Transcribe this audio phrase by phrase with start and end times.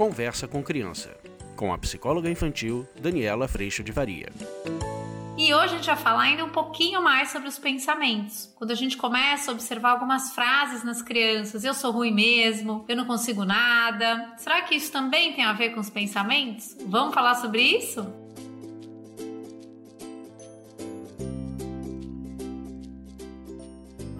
[0.00, 1.14] Conversa com Criança,
[1.54, 4.32] com a psicóloga infantil Daniela Freixo de Varia.
[5.36, 8.50] E hoje a gente vai falar ainda um pouquinho mais sobre os pensamentos.
[8.56, 12.96] Quando a gente começa a observar algumas frases nas crianças, eu sou ruim mesmo, eu
[12.96, 14.32] não consigo nada.
[14.38, 16.74] Será que isso também tem a ver com os pensamentos?
[16.86, 18.19] Vamos falar sobre isso?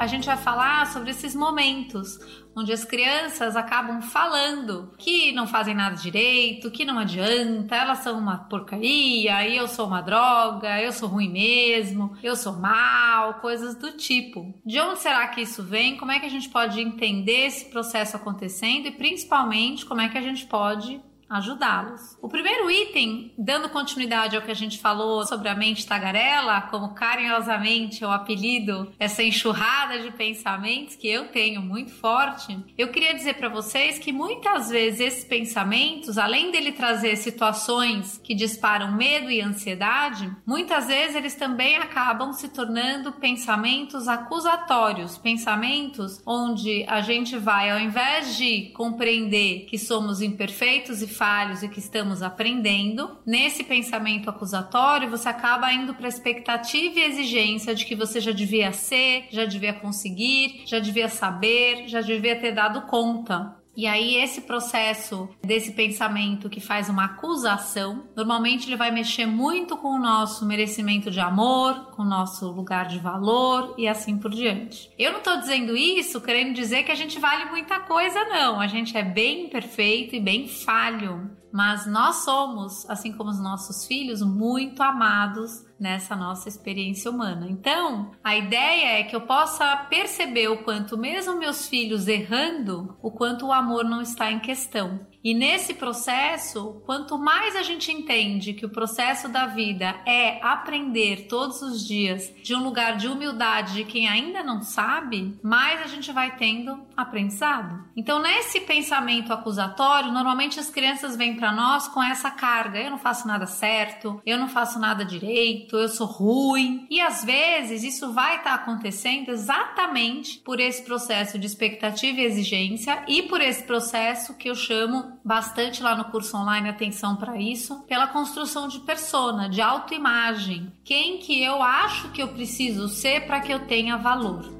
[0.00, 2.18] A gente vai falar sobre esses momentos
[2.56, 8.18] onde as crianças acabam falando que não fazem nada direito, que não adianta, elas são
[8.18, 13.92] uma porcaria, eu sou uma droga, eu sou ruim mesmo, eu sou mal, coisas do
[13.92, 14.58] tipo.
[14.64, 15.98] De onde será que isso vem?
[15.98, 20.16] Como é que a gente pode entender esse processo acontecendo e principalmente como é que
[20.16, 20.98] a gente pode
[21.30, 22.18] ajudá-los.
[22.20, 26.92] O primeiro item, dando continuidade ao que a gente falou sobre a mente tagarela, como
[26.92, 33.34] carinhosamente o apelido, essa enxurrada de pensamentos que eu tenho muito forte, eu queria dizer
[33.34, 39.40] para vocês que muitas vezes esses pensamentos, além dele trazer situações que disparam medo e
[39.40, 47.70] ansiedade, muitas vezes eles também acabam se tornando pensamentos acusatórios, pensamentos onde a gente vai,
[47.70, 54.30] ao invés de compreender que somos imperfeitos e falhos e que estamos aprendendo, nesse pensamento
[54.30, 59.28] acusatório, você acaba indo para a expectativa e exigência de que você já devia ser,
[59.30, 63.59] já devia conseguir, já devia saber, já devia ter dado conta.
[63.76, 69.76] E aí esse processo desse pensamento que faz uma acusação, normalmente ele vai mexer muito
[69.76, 74.30] com o nosso merecimento de amor, com o nosso lugar de valor e assim por
[74.30, 74.90] diante.
[74.98, 78.66] Eu não estou dizendo isso querendo dizer que a gente vale muita coisa não, a
[78.66, 84.22] gente é bem perfeito e bem falho, mas nós somos, assim como os nossos filhos,
[84.22, 87.46] muito amados nessa nossa experiência humana.
[87.48, 93.10] Então, a ideia é que eu possa perceber o quanto, mesmo meus filhos errando, o
[93.10, 95.00] quanto o amor não está em questão.
[95.22, 101.26] E nesse processo, quanto mais a gente entende que o processo da vida é aprender
[101.28, 105.86] todos os dias de um lugar de humildade de quem ainda não sabe, mais a
[105.86, 107.84] gente vai tendo aprendizado.
[107.94, 112.98] Então, nesse pensamento acusatório, normalmente as crianças vêm para nós com essa carga: eu não
[112.98, 116.86] faço nada certo, eu não faço nada direito, eu sou ruim.
[116.90, 122.24] E às vezes isso vai estar tá acontecendo exatamente por esse processo de expectativa e
[122.24, 127.40] exigência e por esse processo que eu chamo bastante lá no curso online atenção para
[127.40, 130.70] isso, pela construção de persona, de autoimagem.
[130.84, 134.59] Quem que eu acho que eu preciso ser para que eu tenha valor?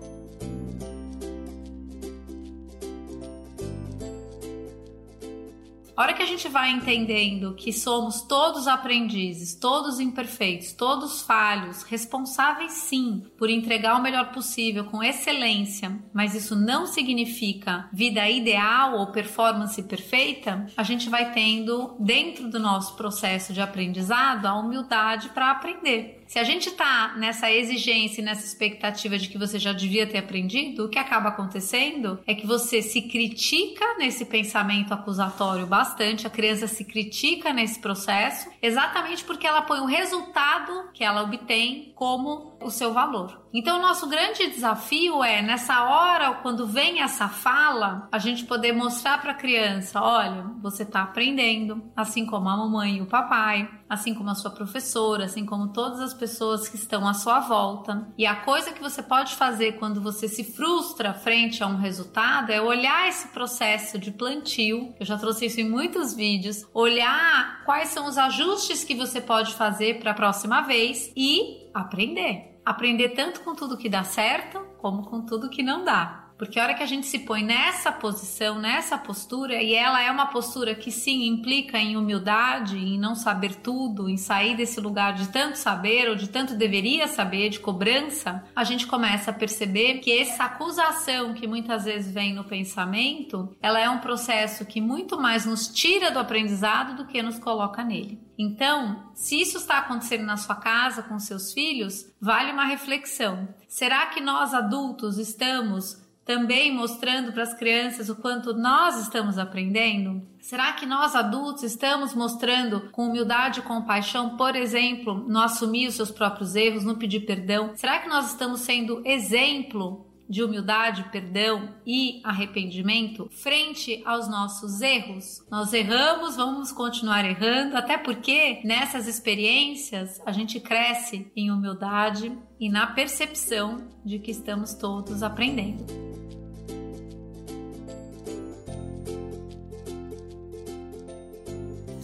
[6.00, 11.82] A hora que a gente vai entendendo que somos todos aprendizes, todos imperfeitos, todos falhos,
[11.82, 18.98] responsáveis sim por entregar o melhor possível com excelência, mas isso não significa vida ideal
[18.98, 25.28] ou performance perfeita, a gente vai tendo dentro do nosso processo de aprendizado a humildade
[25.28, 26.19] para aprender.
[26.30, 30.84] Se a gente tá nessa exigência, nessa expectativa de que você já devia ter aprendido,
[30.84, 36.68] o que acaba acontecendo é que você se critica nesse pensamento acusatório bastante, a criança
[36.68, 42.70] se critica nesse processo, exatamente porque ela põe o resultado que ela obtém como o
[42.70, 43.40] seu valor.
[43.52, 48.72] Então, o nosso grande desafio é, nessa hora, quando vem essa fala, a gente poder
[48.72, 53.68] mostrar para a criança: olha, você está aprendendo, assim como a mamãe e o papai,
[53.88, 58.06] assim como a sua professora, assim como todas as pessoas que estão à sua volta.
[58.18, 62.52] E a coisa que você pode fazer quando você se frustra frente a um resultado
[62.52, 64.94] é olhar esse processo de plantio.
[65.00, 66.66] Eu já trouxe isso em muitos vídeos.
[66.74, 72.60] Olhar quais são os ajustes que você pode fazer para a próxima vez e aprender.
[72.64, 76.19] Aprender tanto com tudo que dá certo como com tudo que não dá.
[76.40, 80.10] Porque a hora que a gente se põe nessa posição, nessa postura, e ela é
[80.10, 85.12] uma postura que sim implica em humildade, em não saber tudo, em sair desse lugar
[85.12, 89.98] de tanto saber ou de tanto deveria saber, de cobrança, a gente começa a perceber
[89.98, 95.20] que essa acusação que muitas vezes vem no pensamento, ela é um processo que muito
[95.20, 98.18] mais nos tira do aprendizado do que nos coloca nele.
[98.38, 103.46] Então, se isso está acontecendo na sua casa com seus filhos, vale uma reflexão.
[103.68, 110.22] Será que nós adultos estamos também mostrando para as crianças o quanto nós estamos aprendendo?
[110.38, 115.96] Será que nós adultos estamos mostrando com humildade e compaixão, por exemplo, no assumir os
[115.96, 117.72] seus próprios erros, no pedir perdão?
[117.74, 125.44] Será que nós estamos sendo exemplo de humildade, perdão e arrependimento frente aos nossos erros.
[125.50, 132.70] Nós erramos, vamos continuar errando, até porque nessas experiências a gente cresce em humildade e
[132.70, 136.09] na percepção de que estamos todos aprendendo.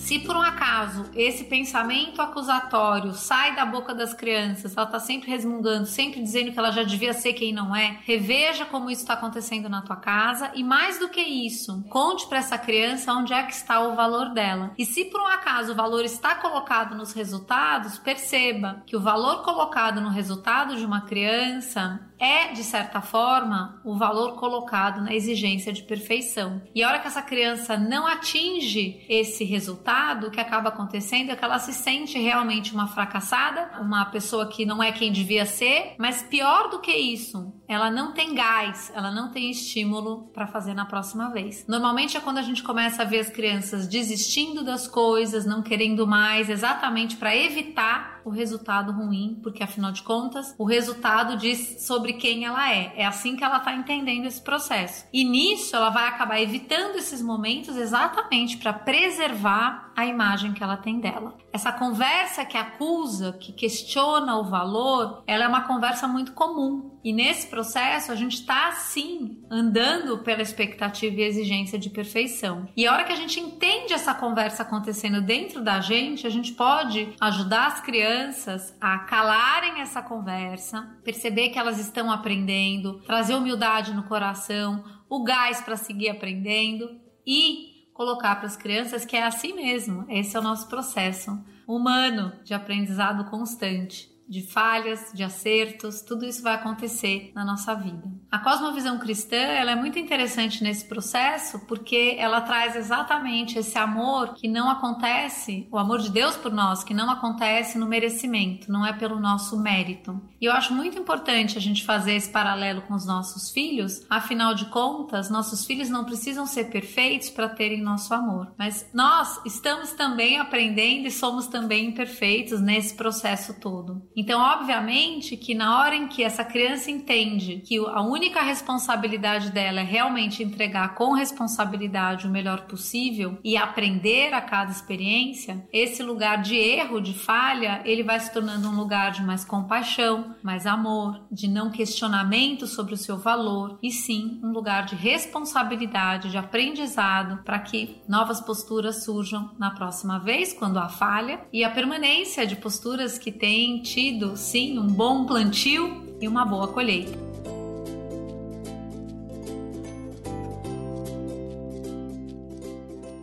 [0.07, 5.29] Se por um acaso esse pensamento acusatório sai da boca das crianças, ela está sempre
[5.29, 9.15] resmungando, sempre dizendo que ela já devia ser quem não é, reveja como isso está
[9.15, 13.43] acontecendo na tua casa e mais do que isso, conte para essa criança onde é
[13.43, 14.71] que está o valor dela.
[14.79, 19.43] E se por um acaso o valor está colocado nos resultados, perceba que o valor
[19.43, 25.73] colocado no resultado de uma criança é, de certa forma, o valor colocado na exigência
[25.73, 26.63] de perfeição.
[26.75, 31.37] E a hora que essa criança não atinge esse resultado, o que acaba acontecendo é
[31.37, 35.95] que ela se sente realmente uma fracassada, uma pessoa que não é quem devia ser,
[35.99, 40.75] mas pior do que isso, ela não tem gás, ela não tem estímulo para fazer
[40.75, 41.65] na próxima vez.
[41.69, 46.07] Normalmente é quando a gente começa a ver as crianças desistindo das coisas, não querendo
[46.07, 52.15] mais, exatamente para evitar o resultado ruim, porque afinal de contas, o resultado diz sobre
[52.15, 52.93] quem ela é.
[52.97, 55.07] É assim que ela está entendendo esse processo.
[55.13, 60.77] E nisso ela vai acabar evitando esses momentos exatamente para preservar a imagem que ela
[60.77, 61.39] tem dela.
[61.51, 66.99] Essa conversa que acusa, que questiona o valor, ela é uma conversa muito comum.
[67.03, 72.69] E nesse processo a gente está sim andando pela expectativa e exigência de perfeição.
[72.77, 76.53] E a hora que a gente entende essa conversa acontecendo dentro da gente, a gente
[76.53, 83.95] pode ajudar as crianças a calarem essa conversa, perceber que elas estão aprendendo, trazer humildade
[83.95, 89.55] no coração, o gás para seguir aprendendo e colocar para as crianças que é assim
[89.55, 90.05] mesmo.
[90.09, 96.43] Esse é o nosso processo humano de aprendizado constante de falhas, de acertos, tudo isso
[96.43, 98.11] vai acontecer na nossa vida.
[98.31, 104.35] A cosmovisão cristã, ela é muito interessante nesse processo porque ela traz exatamente esse amor
[104.35, 108.85] que não acontece, o amor de Deus por nós, que não acontece no merecimento, não
[108.85, 110.21] é pelo nosso mérito.
[110.41, 114.55] E eu acho muito importante a gente fazer esse paralelo com os nossos filhos, afinal
[114.55, 119.93] de contas, nossos filhos não precisam ser perfeitos para terem nosso amor, mas nós estamos
[119.93, 124.03] também aprendendo e somos também imperfeitos nesse processo todo.
[124.17, 129.81] Então, obviamente que na hora em que essa criança entende que a única responsabilidade dela
[129.81, 136.41] é realmente entregar com responsabilidade o melhor possível e aprender a cada experiência, esse lugar
[136.41, 141.21] de erro, de falha, ele vai se tornando um lugar de mais compaixão, mais amor,
[141.31, 147.43] de não questionamento sobre o seu valor e sim um lugar de responsabilidade, de aprendizado
[147.45, 152.57] para que novas posturas surjam na próxima vez quando há falha e a permanência de
[152.57, 154.06] posturas que têm tido
[154.37, 157.27] sim, um bom plantio e uma boa colheita.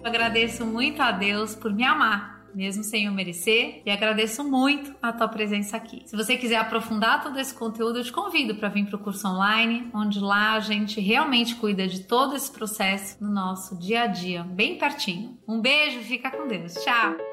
[0.03, 5.11] Agradeço muito a Deus por me amar, mesmo sem eu merecer, e agradeço muito a
[5.11, 6.03] tua presença aqui.
[6.05, 9.27] Se você quiser aprofundar todo esse conteúdo, eu te convido para vir para o curso
[9.27, 14.07] online, onde lá a gente realmente cuida de todo esse processo no nosso dia a
[14.07, 15.37] dia, bem pertinho.
[15.47, 16.73] Um beijo, fica com Deus.
[16.75, 17.32] Tchau!